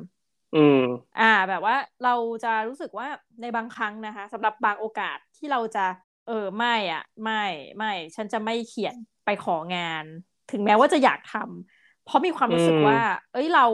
[0.54, 0.80] อืม
[1.20, 3.08] อ่า แบบว่าเราจะรู้สึกว่า
[3.40, 5.84] ในบางครั้งนะคะสำหรับบางโอกาสที่เราจะ
[6.28, 7.42] เออไม่อะ ไม่
[7.78, 10.04] ไม่ ฉันจะไม่เขียนไปของาน
[10.52, 12.98] ถึงแม้ว่าจะอยากทำเพราะมีความรู้สึกว่า
[13.32, 13.66] เอ้ยเรา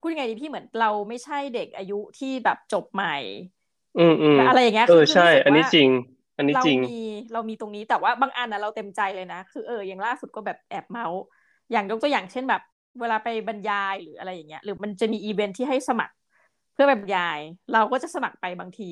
[0.00, 3.16] พูดยังไงดีพี่เหมือนเราไม่ใช่เด็กอายุที่แบบจบใหม่
[3.98, 5.88] อืมอืมอะไรอย่างเงี้ยเออใช่ อันนี้จริง
[6.36, 6.98] อันนี้จริงเรามี
[7.32, 11.22] เรามีตรงนี้แต่ว่าบางอันนะเราเต็มใจเลยนะ คือเอออย่างล่าสุดก็แบบแอบเมาส์
[11.72, 12.62] อย่างยกตัวอย่างเช่นแบบ
[13.00, 16.14] เวลาไปบรรยายหรืออะไรอย่างเงี้ย หรือมันจะมีอีเวนท์ที่ให้สมัคร
[16.72, 17.38] เพื่อบรรยาย
[17.72, 18.90] เราก็จะสมัครไปบางที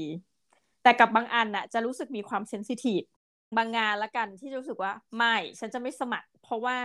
[0.82, 3.02] แต่กับบางอันน่ะ จะรู้สึกมีความ sensitive
[3.56, 6.76] บางงานละกันที่รู้สึกว่าไม่ฉันจะไม่สมัคร เพราะว่า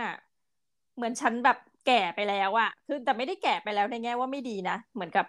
[0.96, 5.26] เหมือนฉันแบบแก่ไปแล้วอะคือแต่ไม่ได้แก่ไปแล้วในแง่ว่าไม่ดีนะ เหมือนกับ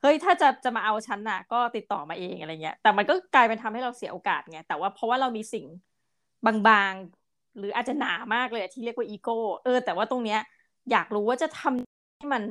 [0.00, 5.66] เฮ้ยถ้าจะจะมาเอาฉันน่ะ ก็ติดต่อมาเองอะไรเงี้ย แต่มันก็กลายเป็นทำให้เราเสียโอกาสไงแต่ว่าเพราะว่าเรามีสิ่ง
[6.46, 7.23] บางๆ
[7.58, 10.40] หรืออาจจะหนามากเลยที่เรียกว่าอีโก้เออแต่ว่าตรงเนี้ย
[10.90, 11.78] อยากรู้ว่าจะทำ
[12.18, 12.42] ให้มัน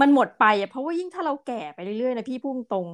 [0.00, 2.86] มันหมดไปอะเพราะว่ายิ่งถ้าเราแก่ไปเรื่อยๆนะพี่พุ่งตรง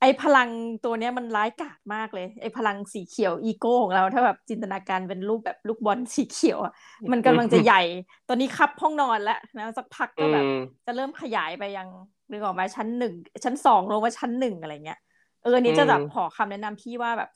[0.00, 0.48] ไอ้พลัง
[0.84, 6.72] ตัวเนี้ยมันร้ายกาจมากเลย ไอ้พลังสีเขียวอีโก้ของเรา ถ้าแบบจินตนาการเป็นรูปแบบลูกบอลสีเขียวอะ
[7.12, 7.82] มันกำลังจะใหญ่
[8.28, 10.44] ตอนนี้คับห้องนอนแล้วนะสักพักก็แบบ
[10.86, 11.88] จะเริ่มขยายไปยัง
[12.30, 13.14] นึกออกมาชั้นหนึ่ง
[13.44, 14.98] ชั้นสองลงมาชั้นหนึ่งอะไรเงี้ย
[15.42, 17.30] เออนี้จะแบบขอคำแนะนำพี่ว่าแบบ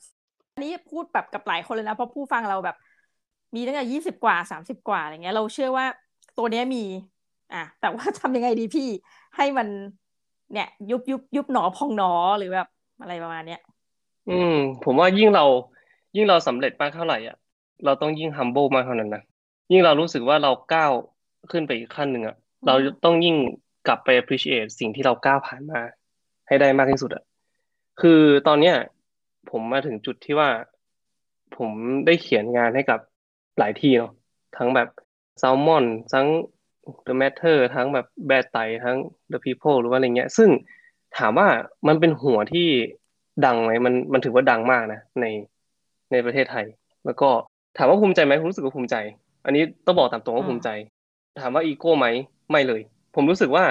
[0.53, 2.77] อันนี้พูดแบบกับหลายคนเลยนะเพราะผู้ฟังเราแบบ
[3.55, 5.85] มีตั้งแต่ยี่สิบกว่าสามสิบกว่าอะไรเงี้ย เราเชื่อว่า
[6.37, 6.83] ตัวเนี้ยมี
[7.53, 8.87] อะแต่ว่าทำยังไงดีพี่
[9.37, 9.67] ให้มัน
[10.53, 12.67] เนี่ย ยุบยุบยุบหนอพองหนอหรือแบบ
[13.01, 13.61] อะไรประมาณเนี้ย
[14.29, 15.45] อืม ผมว่ายิ่งเรา
[16.15, 17.37] ยิ่งเราสำเร็จมากเท่าไหร่อะ
[17.85, 19.23] เราต้องยิ่ง humble มากเท่านั้นนะ
[19.71, 20.91] ยิ่งเรารู้สึกว่าเราก้าว
[21.51, 22.35] ขึ้นไปอีกขั้นหนึ่งอะ
[22.65, 23.35] เราต้องยิ่ง
[23.87, 25.81] กลับไป appreciate สิ่งที่เราก้าวผ่านมา
[26.47, 27.23] ให้ได้มากที่สุดอะ
[28.01, 28.75] คือตอนเนี้ย
[29.49, 30.49] ผมมาถึงจุดที่ว่า
[31.57, 31.71] ผม
[32.05, 32.99] ได้เขียนงานให้กับ
[33.59, 34.11] หลายที่เนาะ
[34.57, 34.87] ทั้งแบบ
[35.41, 36.27] Salmon ทั้ง
[37.07, 38.97] The Matter ทั้งแบบแบดไตทั้ง
[39.31, 40.49] The People หรือว่าอะไรเงี้ย ซึ่ง
[41.17, 41.47] ถามว่า
[41.87, 42.67] มันเป็นหัวที่
[43.45, 45.25] ดังไหมมันมันถือว่าดังมากนะใน
[46.11, 46.65] ในประเทศไทย
[47.05, 47.29] แล้วก็
[47.77, 48.95] ถามว่าภูมิใจไหมผมรู้สึกว่าภูมิใจ
[49.45, 50.69] อันนี้ต้องบอกตามตรงว่าภูมิใจ
[51.41, 52.07] ถามว่าอีโก้ไหม
[52.51, 52.81] ไม่เลย
[53.15, 53.65] ผมรู้สึกว่า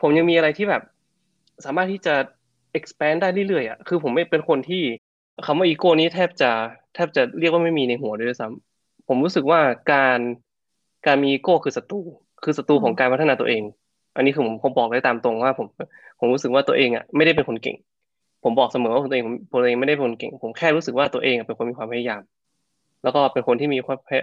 [0.00, 0.82] ผมยังมีอะไรที่แบบ
[1.64, 2.14] สามารถที่จะ
[2.78, 4.82] expand ได้เรื่อยๆอะคือผมไม่เป็นคนที่
[5.46, 6.50] คำว่าอีโก้นี้แทบจะ
[6.94, 8.71] แทบจะเรียกว่าไม่มีในหัวด้วยซ้ำ
[9.14, 9.60] ผมรู้สึกว่า
[9.92, 10.20] การ
[11.06, 12.00] การมีอีโก้คือศัตรู
[12.44, 13.62] คือศัตรูของการพัฒนาตัวเอง
[14.16, 15.66] อันนี้คือผมผมบอกได้ตามตรงว่าผม
[16.18, 17.76] ผมรู้สึกว่าตัวเองอะไม่ได้เป็นคนเก่ง
[18.44, 22.20] ผมบอกเสมอว่าตัวเองผมตัวเองไม่ได้เป็นคนเก่ง ผมแค่รู้สึกว่าตัวเองเป็นคนมีความพยายาม
[23.02, 23.78] แล้วก็เป็นคนที่มี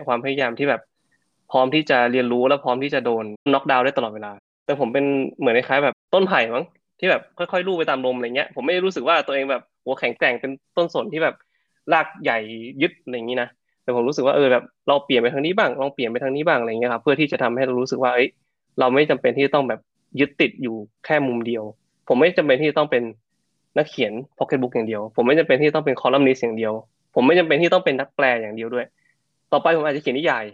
[0.08, 0.82] ความพยายามที่แบบ
[1.52, 4.32] พร้อมที่จะเรียนรู้และพร้อมที่จะโดนน็อกดาวน์ได้ตลอดเวลา
[4.66, 5.06] แต่ผมเป็น
[5.40, 6.66] เหมือนคล้ายแบบต้นไผ่มั้ง
[7.00, 11.36] ที่แบบค่อยๆลู่ไปตามลมอะไรเงี้ยผมไม่ได้รู้สึกว่าตัวเองแบบหัวแข็งแกร่งเป็นต้นสนที่แบบ
[11.94, 12.40] รากใหญ่
[12.82, 13.50] ยึดอะไรอย่างนี้นะ
[13.90, 18.28] แต่ผมรู้สึกว่าเออแบบเราเปลี่ยนไปทางนี้บ้างลองเปลี่ยนไปทางนี้บ้างอะไรเงี้ยครับเพื่อที่จะทำให้เรารู้สึกว่าเอ้ย
[18.80, 19.80] เราไม่จำเป็นที่ต้องแบบ
[20.20, 20.76] ยึดติดอยู่
[21.06, 21.64] แค่มุมเดียว
[22.08, 23.04] ผมไม่จำเป็นที่ต้องเป็น
[23.78, 26.74] นักเขียนพ็อกเก็ตบุ๊กอย่างเดียว ผมไม่จำเป็นที่ต้องเป็นคอลัมนิสต์อย่างเดียว
[27.16, 28.86] ผมไม่จำเป็นที่ต้องเป็นนักแปลอย่างเดียวด้วย
[29.52, 30.46] ต่อไปผมอาจจะเขียนนิยาย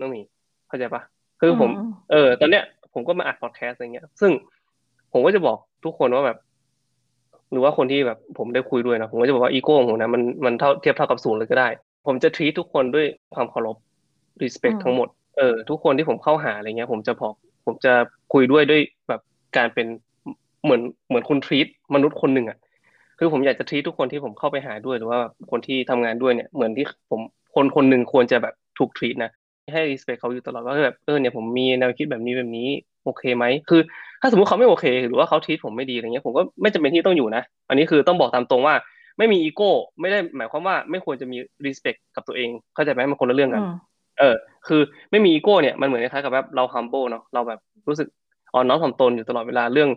[0.00, 0.20] น้องมี
[0.68, 1.02] เข้าใจปะ
[1.40, 1.70] คือผม
[2.10, 2.64] เออ ตอนเนี้ย
[2.94, 4.30] ผมก็มาอัดพอดแคสต์อะไรเงี้ย ซึ่ง
[5.12, 6.38] ผมก็จะบอกทุกคนว่าแบบ
[7.52, 11.68] หรือว่าคนที่แบบผมได้คุยด้วยนะผมก็จะบอกว่าอีโก้ของผมนะมันมันเท่าเทียบเท่ากับศูนย์เลยก็ได้
[12.06, 13.76] ผมจะทีทุกคนด้วยความเคารพ
[14.42, 15.08] respect ทั้งหมด
[15.38, 17.34] เออ ทุกคนที่ผมเข้าหาอะไรเงี้ย ผมจะบอก
[17.66, 17.92] ผมจะ
[18.32, 19.20] คุยด้วยด้วยแบบ
[19.56, 19.86] การเป็น
[20.64, 22.58] เหมือนเหมือนคุณทรีตมนุษย์คนหนึ่งอะ
[23.18, 27.20] คือผมอยากจะทรีตทุกคนที่ผมเข้าไปหาด้วยหรือว่าคนที่ทำงานด้วยเนี่ย เหมือนที่ผม
[27.54, 29.30] คนคนหนึ่งควรจะแบบถูกทรีตนะ
[29.72, 32.68] ให้รีสเปคเขาอยู่ตลอดว่าแบบ เออ เนี่ยผมมีแนวคิดแบบนี้แบบนี้
[33.04, 33.80] โอเคไหม คือ
[34.20, 38.74] ถ้าสมมติเขาไม่โอเค หรือว่าเขาทีตผมไม่ดีอะไรเงี้ย ผมก็ไม่จำเป็นที่ต้องอยู่นะ อันนี้คือต้องบอกตามตรงว่า
[39.20, 43.62] ไม่มีอีโก้ ไม่ได้หมายความว่าไม่ควรจะมีรีสเปคกับตัวเอง เข้าใจไหมมันคนละเรื่องกัน
[44.18, 44.80] เออ คือ
[45.10, 48.08] ไม่มีอีโก้เนี่ยมันเหมือนคล้ายกับแบบเรา humble เนาะเราแบบรู้สึก
[48.54, 49.90] อ่อนน้อมถ่อมตนอยู่ตลอดเวลาเรื่อง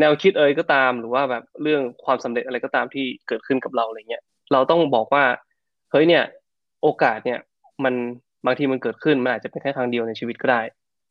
[0.00, 5.24] แนวคิดเอ่ยก็ตาม หรือว่าแบบเรื่องความสำเร็จอะไรก็ตามที่เกิดขึ้นกับเราอะไรเงี้ยเราต้องบอกว่า
[5.90, 6.24] เฮ้ยเนี่ย
[6.82, 7.38] โอกาสเนี่ย
[7.84, 7.94] มัน
[8.46, 10.60] บางทีมันเกิดขึ้นมันอาจจะเป็นแค่ครั้งเดียวในชีวิตก็ได้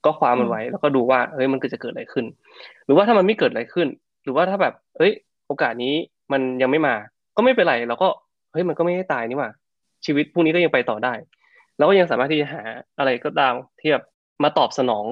[0.05, 2.25] ก็คว้ามันไว้แล้วก็ดูว่าเฮ้ยมันก็จะเกิดอะไรขึ้น
[2.85, 3.87] หรือว่าถ้ามันไม่เกิดอะไรขึ้น
[4.23, 5.13] หรือว่าถ้าแบบเฮ้ย
[5.47, 5.93] โอกาสนี้
[6.31, 6.95] มันยังไม่มา
[7.37, 8.07] ก็ไม่เป็นไรเราก็
[8.51, 9.49] เฮ้ยมันก็ไม่ได้ตายนี่หว่า
[10.05, 11.13] ชีวิตพวกนี้ก็ยังไปต่อได้
[11.77, 12.61] เราก็ยังสามารถที่จะหา
[12.97, 14.03] อะไรก็ตามที่แบบ
[14.43, 15.05] มาตอบสนอง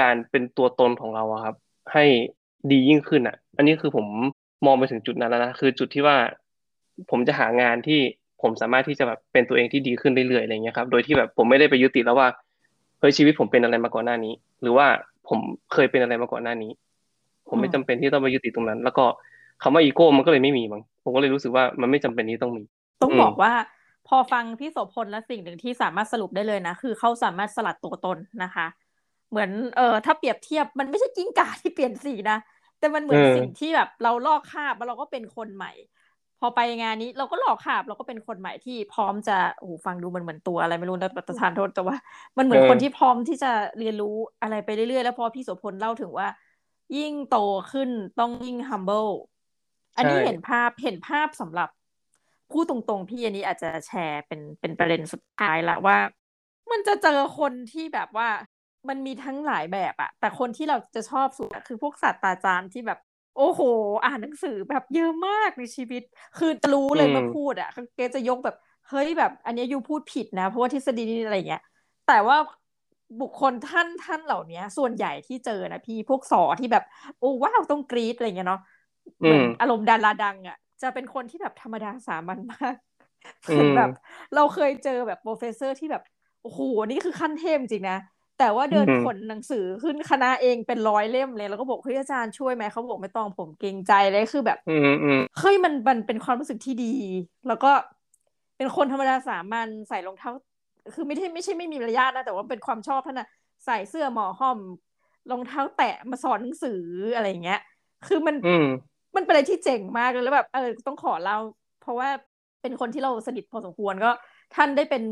[0.00, 1.56] การเป็นตัวตนของเราครับ
[1.92, 2.04] ให้
[2.70, 4.06] ดียิ่งขึ้นอะ อันนี้คือผม
[4.66, 6.16] มองไปถึงจุดนั้นแล้วนะคือจุดที่ว่า
[7.10, 8.00] ผมจะหางานที่
[8.42, 12.28] ผมสามารถที่จะแบบเป็นตัวเองที่ดีขึ้นเรื่อยๆอะไรเงี้ยครับ โดยที่แบบผมไม่ได้ไปยึดติดแล้วว่า
[13.00, 14.86] เฮ้ยชีวิตผมเป็นอะไรมาก่อนหน้านี้ หรือว่า
[15.28, 15.38] ผม
[15.72, 16.72] เคยเป็นอะไรมาก่อนหน้านี้
[17.48, 19.04] ผมไม่จำเป็นที่ต้องไปยึดติดตรงนั้น แล้วก็
[19.62, 22.62] คำว่าอีโก้มันก็เลยไม่มีมั้ง ผมก็เลยรู้สึกว่ามันไม่จำเป็นที่ต้องมี
[23.02, 23.52] ต้องบอกว่า
[24.08, 28.66] พอฟังพี่โสพลและสิ่งหนึ่งที่สามารถสรุปได้เลยนะ คือเขาสามารถสลัดตัวตนนะคะ
[29.30, 32.38] เหมือนเออถ้าเปรียบเทียบมันไม่ใช่กิ้งก่าที่เปลี่ยนสีนะ
[32.78, 35.72] แต่มันเหมือนสิ่งที่แบบเราลอกคาบแล้วเราก็เป็นคนใหม่
[36.40, 41.96] พอไปงานนี้เราก็หลอกคาบเราก็เป็นคนใหม่ที่พร้อมจะโอ้ฟังดูมันเหมือนตัวอะไรไม่รู้นะประธานโทษแต่ว่า
[42.36, 46.28] มันเหมือนคนที่พร้อมที่จะเรียนรู้อะไรไปเรื่อยๆแล้วพอพี่โสพลเล่าถึงว่า
[46.98, 47.38] ยิ่งโต
[47.72, 47.90] ขึ้น
[48.20, 49.12] ต้องยิ่ง humble
[49.98, 51.68] อันนี้เห็นภาพเห็นภาพสำหรับ
[52.52, 55.96] พูดตรงๆ พี่อันนี้อาจจะแชร์เป็นเป็นประเด็นสุดท้ายละว่า
[56.70, 58.28] มันจะเจอคนที่แบบว่า
[58.88, 62.98] มันมีทั้งหลายแบบอะแต่คนที่เราจะชอบสุดคือพวกศาสตราจารย์ที่แบบ
[63.36, 63.60] โอ้โห
[64.04, 66.02] อ่านหนังสือแบบเยอะมากในชีวิต
[66.38, 68.56] คือจะรู้เลยมาพูดอะแกจะยกแบบ
[68.88, 71.62] เฮ้ยแบบ อันนี้ you พูดผิดนะ เพราะว่าทฤษฎีนี้อะไรเงี้ย
[72.08, 72.36] แต่ว่า
[73.20, 76.84] บุคคลท่านท่านเหล่านี้ส่วนใหญ่ที่เจอนะพี่พวกสอที่แบบ
[77.20, 78.60] โอ้ wow ต้องกรี๊ดอะไรเงี้ยเนาะ
[79.16, 82.74] เหมือนอารมณ์ดาราดังอะจะเป็นคนที่แบบธรรมดาสามัญมาก
[83.48, 83.90] เหมือนแบบ
[84.34, 86.02] เราเคยเจอแบบ professor ที่แบบ
[86.42, 87.98] โอ้โหนี่คือขั้นเทพจริงนะ
[88.38, 94.58] แต่ว่าเดินขนหนังสือขึ้นคณะเองเป็นร้อยเล่มเลยแล้วก็บอกเฮ้ยอาจารย์ช่วยไหมเขาบอกไม่ต้องผมเกรงใจเลยคือแบบ
[95.38, 96.92] เฮ้ยมันมันเป็นความรู้สึกที่ดี
[97.48, 97.70] แล้วก็
[98.56, 100.30] เป็นคนธรรมดาสามัญใส่รองเท้า
[100.94, 103.28] คือไม่ใช่ไม่ใช่ไม่มีมารยาทนะแต่ว่าเป็นความชอบท่านนะ
[103.64, 104.58] ใส่เสื้อหมอห้อม
[105.30, 106.80] รองเท้าแตะมาสอนหนังสือ
[107.14, 107.60] อะไรเงี้ย
[108.06, 108.34] คือมัน
[109.16, 111.38] มันเป็นอะไรที่เจ๋งมากเลยแล้วแบบเออต้องขอเล่า
[111.80, 112.08] เพราะว่า
[112.62, 114.10] เป็นคนที่เราสนิทพอสมควรก็
[114.54, 115.02] ท่านได้เป็น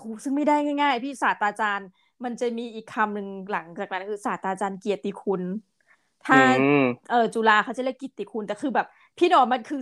[0.00, 1.88] ครูซึ่งไม่ได้ง่าย ๆ พี่ศาสตราจารย์
[2.24, 5.42] มันจะมีอีกคำหนึ่งหลังจากนั้นคือศาสตราจารย์เกียรติคุณ
[6.26, 6.38] ถ้า
[7.10, 8.86] เออจุฬาเขาจะเรียกกิตติคุณแต่คือแบบ
[9.18, 9.80] พี่ดอกมันคือ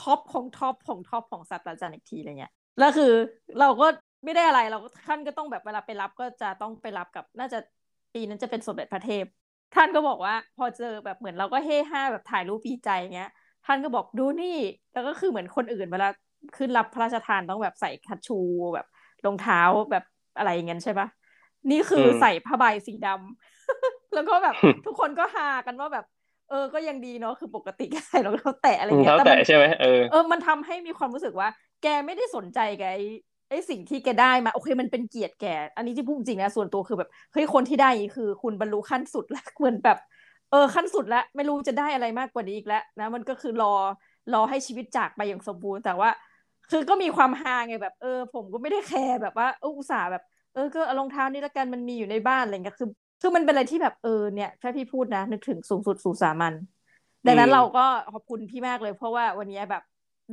[0.00, 3.12] ท็อปของท็อปของท็อปของศาสตราจารย์อีกทีอะไรเงี้ยแล้วคือ
[3.58, 3.86] เราก็
[4.24, 7.58] ไม่ได้อะไรเราก็ท่านก็ต้องแบบเวลาไปรับก็จะต้องไปรับกับน่าจะ
[8.14, 9.24] ปีนั้นจะเป็นสมเด็จพระเทพ
[9.74, 13.30] ท่านก็บอกว่า พอเจอแบบเหมือนเราก็เฮ่ห้าแบบถ่ายรูปปีใจเงี้ย
[13.66, 14.56] ท่านก็บอกดูนี่
[14.92, 16.08] แล้วก็คือเหมือนคนอื่นเวลา
[16.56, 18.38] ขึ้นรับพระราชทานต้องแบบใส่คัชชู
[18.74, 18.86] แบบ
[19.26, 20.04] รองเท้าแบบ
[20.38, 21.08] อะไรอย่างเงี้ยใช่ปะ
[21.70, 24.54] นี่คือใส่ผ้าใบสีดำแล้วก็แบบ
[24.86, 26.04] ทุกคนก็ฮากันว่าแบบ
[26.50, 31.48] เออ ก็ยังดีเนาะคือปกติใส่รองเท้าแตะอะไรเงี้ยแต่ใช่ไหมเออเออมันทำให้มีความรู้สึกว่า
[31.82, 33.04] แกไม่ได้สนใจแกไอ้
[33.70, 39.98] สิ่งที่แกได้มา โอเคมันเป็นเกียรติแกอันนี้ที่พูดจริงนะส่วนตัวคือแบบเฮ้ยคนที่ได้คือ คุณบรรลุขั้นสุดแล้วเหมือนแบบ
[40.50, 43.74] เออขั้นสุดแล้วไม่รู้จะได้อะไรมากกว่านี้อีกแล้วนะมันก็คือรอ
[44.32, 46.10] รอให้ชีวิตจากไปอย่างสมบูรณ์ แต่ว่า
[46.70, 50.22] คือก็มีความฮาไงแบบ เออ ผมก็ไม่ได้แคร์แบบว่าอุตส่าห์แบบ
[50.54, 52.88] เออก็รองเท้านี้ละกันมันมีอยู่ในบ้านอะไรเงี้ยคือ
[53.20, 56.54] คือมันเป็นอะไรที่แบบเออเนี่ยถ้าพี่พูดนะนึกถึงสูงสุดสู่สามัญ
[57.26, 59.82] ดังนั้นเราก็ขอบคุณพี่มากเลย เพราะว่าวันนี้แบบ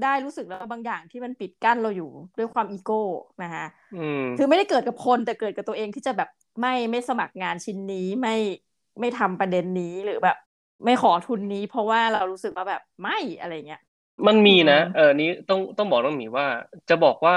[0.04, 3.02] ได้รู้สึกแล้วบางอย่างที่มันปิดกั้นเราอยู่ด้วยความอีโก้
[3.44, 3.66] นะคะ
[4.38, 6.30] คือไม่ได้เกิดกับคนแต่เกิดกับตัวเองที่จะแบบ
[6.62, 8.36] ไม่ไม่สมัครงานชิ้นนี้ไม่
[9.00, 10.38] ไม่ทำประเด็นนี้หรือแบบ
[10.86, 13.82] ไม่ขอทุนนี้ เพราะว่าเรารู้สึกว่าแบบไม่อะไรเงี้ย
[14.28, 16.46] มันมีนะเออนี้ต้องต้องบอกน้องหมีว่า
[16.90, 17.36] จะบอกว่า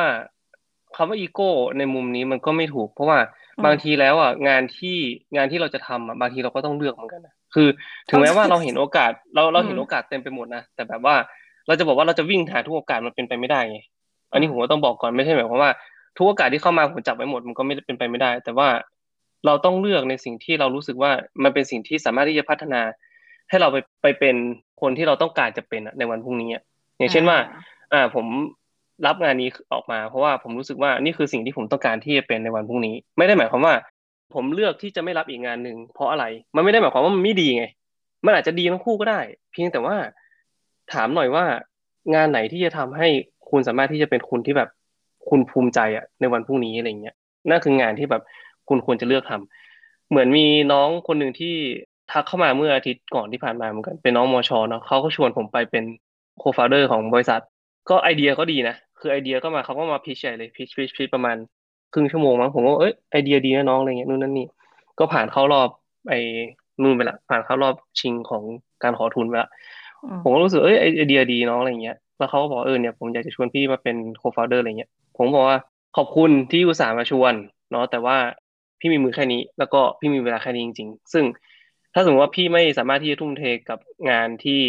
[0.96, 3.18] คำว่าอีโก้ในมุมนี้มันก็ไม่ถูก เพราะว่า
[3.64, 4.96] บางทีแล้วอะงานที่
[5.37, 7.68] งานที่เราจะทำอะบางทีเราก็ต้องเลือกเหมือนกันนะคือ
[8.09, 11.16] ถึงแม้ว่าเราเห็นโอกาสเราเราเห็นโอกาสเต็มไปหมดนะแต่แบบว่า
[11.66, 13.79] เราจะบอกว่าเราจะวิ่งหาทุกโอกาสมันเป็นไปไม่ได้ไง
[14.33, 15.70] อันนี้ผมก็ต้องบอกก่อนไม่ใช่หมายความว่า
[16.16, 18.68] ทุกโอกาสที่เข้ามาผมจับไว้หมดมันก็ไม่เป็นไปไม่ได้ แต่ว่า
[19.46, 21.11] เราต้องเลือกในสิ่งที่เรารู้สึกว่า
[21.42, 22.81] มันเป็นสิ่งที่สามารถที่จะพัฒนา
[23.48, 24.37] ให้เราไปไปเป็น
[24.81, 26.51] คนที่เราต้องการจะเป็นในวันพรุ่งนี้
[26.98, 27.38] อย่างเช่นว่า
[27.92, 28.27] อ่าผม
[29.07, 33.75] รับงานนี้ออกมา เพราะว่าผมรู้สึกว่านี่คือสิ่งที่ผมต้องการที่จะเป็นในวันพรุ่งนี้ ไม่ได้หมายความว่า
[34.35, 36.25] ผมเลือกที่จะไม่รับอีกงานหนึ่งเพราะอะไร
[36.57, 37.64] มันไม่ได้หมายความว่ามันไม่ดีไง
[38.27, 39.20] มันอาจจะดีทั้งคู่ก็ได้
[39.53, 39.96] เพียงแต่ว่า
[40.92, 41.44] ถามหน่อยว่า
[42.14, 43.09] งานไหนที่จะทำให้
[43.50, 44.68] คุณสามารถที่จะเป็นคุณที่แบบ
[45.28, 47.14] คุณภูมิใจอะในวันพรุ่งนี้อะไรเงี้ย
[47.50, 48.22] นั่นคืองานที่แบบ
[48.68, 51.55] คุณควรจะเลือกทำเหมือนมีน้องคนหนึ่งที่
[52.11, 55.85] ทักเข้ามาเมื่ออาทิตย์ก่อนที่ผ่านมาเหมือนกันเป็นน้องมอชอเนาะเขาก็ชวนผมไปเป็น
[56.38, 57.40] co-founder ของบริษัท
[57.88, 61.37] ก็ไอเดียก็ดีนะคือไอเดียก็มาเขาก็มา pitch ใหญ่เลย pitch pitch pitch ประมาณ
[61.92, 64.46] ครึ่งชั่วโมงมั้งผมก็เอ้ยไอเดียดีนะน้องอะไรเงี้ยนู่นนั่นนี่
[64.98, 65.68] ก็ผ่านเข้ารอบ
[66.09, 66.14] ไอ
[66.83, 68.42] นู่นไปละผ่านเข้ารอบชิงของ
[68.83, 69.48] การขอทุนไปละ
[70.23, 75.59] ผมก็รู้สึกเอ้ยไอเดียดีน้องอะไรเงี้ยแล้วเขาก็บอกเออเนี่ยผมอยากจะชวนพี่มาเป็น co-founder อะไรเงี้ยผมบอกว่า
[75.97, 77.35] ขอบคุณที่อุตส่าห์มาชวน
[77.71, 78.17] เนาะแต่ว่า
[78.81, 81.25] พี่มีมือแค่นี้ แล้วก็พี่มีเวลาแค่นี้จริง ๆ ซึ่ง
[81.95, 83.79] ถ้าสมมติว่าพี่ไม่สามารถที่จะทุ่มเทกับ
[84.11, 84.61] งานที่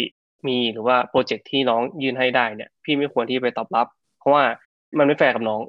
[0.48, 3.86] มีหรือว่าโปรเจกต์ที่น้องยื่นให้ได้เนี่ย พี่ไม่ควรที่ไปตอบรับ
[4.18, 4.44] เพราะว่า
[4.98, 5.60] มันไม่แฟร์กับน้อง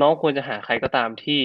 [0.00, 1.40] น้องควรจะหาใครก็ตามที่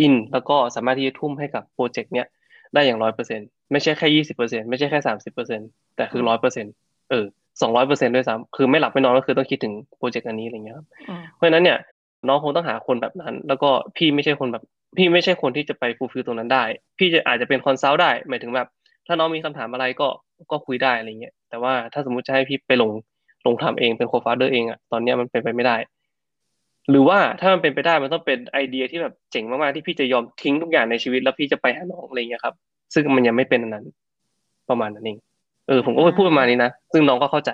[0.00, 2.26] in แล้วก็สามารถที่จะทุ่มให้กับโปรเจกต์เนี้ย
[2.74, 3.40] ได้อย่างร้อยเปอร์เซ็น
[3.72, 5.60] ไม่ใช่แค่ยี่สิบเปอร์เซ็นไม่ใช่แค่สามสิบเปอร์เซ็น
[5.96, 6.66] แต่คือร้อยเปอร์เซ็น
[7.10, 7.24] เออ
[7.60, 10.86] สองร้อยเปอร์เซ็นด้วยซ้ำคือไม่หลับไม่นอนก็คือต้องคิดถึงโปรเจกต์อันนี้อะไรเงี้ยครับ
[11.36, 11.78] เพราะฉะนั้นเนี่ย
[12.28, 14.64] น้องคงต้องหาคนแบบนั้น แล้วก็พี่ไม่ใช่คนแบบ
[14.96, 16.64] พี่ไม่ใช่คนที่จะไป fulfill ตรงนั้นได้
[16.98, 18.68] พี่จะอาจจะเป็น consult ได้หมายถึงแบบ
[19.06, 20.08] ถ้าน้องมีคำถามอะไรก็
[20.50, 22.90] ก็คุยได้อะไรเงี้ยแต่ว่าถ้าสมมุติจะให้พี่ไปลง
[23.46, 25.76] ลงทำเองเป็น co-founder เองอะตอนนี้มันเป็นไปไม่ได้
[26.90, 32.54] หรือว่าถ้ามันเป็นไปได้มันต้องเป็นไอเดียที่แบบเจ๋งมากๆที่พี่จะยอมทิ้งทุกอย่างในชีวิต แล้วพี่จะไปหาน้องอะไรเงี้ยครับ
[32.94, 33.84] ซึ่งมันยังไม่เป็นนั้น
[34.68, 35.18] ประมาณนั้นเอง
[35.70, 37.50] เออผมก็ไปพูดประมาณนี้นะซึ่งน้องก็เข้าใจ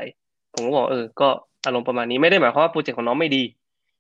[0.55, 1.29] ผมก็บอกเออ ก็
[1.67, 3.43] อารมณ์ประมาณนี้ไม่ได้หมายความว่าโปรเจกต์ของน้องไม่ดี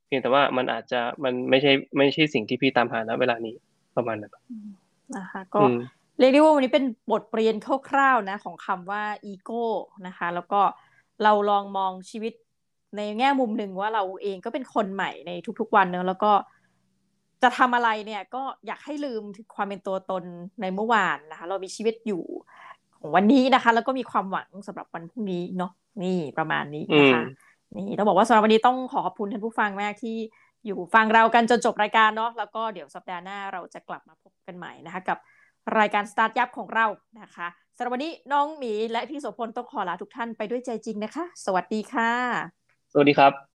[0.06, 3.54] เพียงแต่ว่ามันอาจจะมันไม่ใช่ไม่ใช่สิ่งที่พี่ตามหาณเวลานี้
[3.96, 4.32] ประมาณนั้น
[5.16, 5.60] นะคะก็
[6.18, 7.54] เรียกได้ว่าวันนี้เป็นบทเรียน
[7.88, 9.64] คร่าวๆนะ ของคำว่าอีโก้
[10.06, 10.60] นะคะ แล้วก็
[11.22, 12.32] เราลองมองชีวิต
[12.96, 16.32] ในแง่มุมหนึ่งว่าเราเองก็เป็นคนใหม่ในทุกๆวันเนอะแล้วก็
[17.42, 20.24] จะทำอะไรเนี่ยก็อยากให้ลืมถึงความเป็นตัวตน
[20.60, 22.24] ในเมื่อวานนะคะเรามีชีวิตอยู่
[23.06, 27.22] ของวันนี้นะคะ แล้วก็มีความหวังสำหรับวันพรุ่งนี้เนาะนี่ประมาณนี้นะคะ
[27.76, 30.16] นี่ต้องบอกว่าสำหรับวันนี้ต้องขอขอบคุณท่านผู้ฟังมากที่
[30.66, 35.18] อยู่ฟังเรากันจนจบรายการเนาะแล้วก็เดี๋ยวสัปดาห์หน้าเราจะกลับมาพบกันใหม่นะคะ กับ
[35.78, 36.86] รายการสตาร์ทยับของเรา
[37.20, 42.10] นะคะสำหรับวันนี้น้องหมีและพี่โสพลต้องขอลาทุกท่านไปด้วยใจจริงนะคะ สวัสดีค่ะ
[42.92, 43.45] สวัสดีครับ